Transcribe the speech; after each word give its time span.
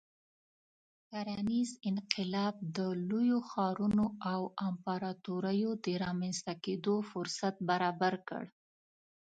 کرنیز 1.09 1.69
انقلاب 1.89 2.55
د 2.77 2.79
لویو 3.09 3.39
ښارونو 3.49 4.05
او 4.31 4.41
امپراتوریو 4.69 5.71
د 5.85 5.87
رامنځته 6.03 6.53
کېدو 6.63 6.95
فرصت 7.11 7.55
برابر 7.69 8.13
کړ. 8.27 8.43